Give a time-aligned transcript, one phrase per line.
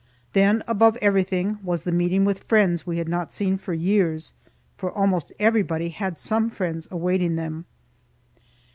[0.33, 4.33] Then, above everything, was the meeting with friends we had not seen for years;
[4.75, 7.65] for almost everybody had some friends awaiting them.